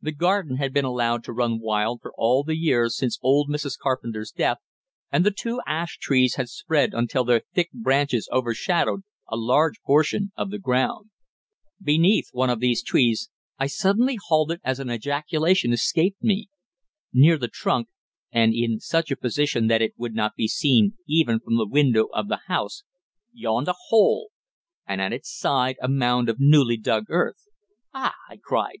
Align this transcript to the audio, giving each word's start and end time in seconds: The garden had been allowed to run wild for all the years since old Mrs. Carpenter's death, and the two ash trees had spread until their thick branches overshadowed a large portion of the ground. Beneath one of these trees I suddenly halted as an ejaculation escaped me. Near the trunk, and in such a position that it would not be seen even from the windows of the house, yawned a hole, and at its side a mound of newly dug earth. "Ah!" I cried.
The 0.00 0.12
garden 0.12 0.56
had 0.56 0.72
been 0.72 0.86
allowed 0.86 1.22
to 1.24 1.34
run 1.34 1.60
wild 1.60 2.00
for 2.00 2.10
all 2.16 2.42
the 2.42 2.56
years 2.56 2.96
since 2.96 3.18
old 3.22 3.50
Mrs. 3.50 3.76
Carpenter's 3.78 4.30
death, 4.30 4.56
and 5.12 5.22
the 5.22 5.30
two 5.30 5.60
ash 5.66 5.98
trees 5.98 6.36
had 6.36 6.48
spread 6.48 6.94
until 6.94 7.24
their 7.24 7.42
thick 7.54 7.68
branches 7.72 8.26
overshadowed 8.32 9.02
a 9.28 9.36
large 9.36 9.82
portion 9.82 10.32
of 10.34 10.50
the 10.50 10.58
ground. 10.58 11.10
Beneath 11.78 12.30
one 12.32 12.48
of 12.48 12.58
these 12.60 12.82
trees 12.82 13.28
I 13.58 13.66
suddenly 13.66 14.16
halted 14.28 14.60
as 14.64 14.80
an 14.80 14.90
ejaculation 14.90 15.74
escaped 15.74 16.22
me. 16.22 16.48
Near 17.12 17.36
the 17.36 17.46
trunk, 17.48 17.88
and 18.32 18.54
in 18.54 18.80
such 18.80 19.10
a 19.10 19.14
position 19.14 19.66
that 19.66 19.82
it 19.82 19.92
would 19.98 20.14
not 20.14 20.36
be 20.36 20.48
seen 20.48 20.94
even 21.06 21.38
from 21.38 21.58
the 21.58 21.68
windows 21.68 22.08
of 22.14 22.28
the 22.28 22.40
house, 22.46 22.82
yawned 23.30 23.68
a 23.68 23.74
hole, 23.88 24.30
and 24.86 25.02
at 25.02 25.12
its 25.12 25.30
side 25.30 25.76
a 25.82 25.88
mound 25.88 26.30
of 26.30 26.40
newly 26.40 26.78
dug 26.78 27.10
earth. 27.10 27.42
"Ah!" 27.92 28.14
I 28.30 28.38
cried. 28.42 28.78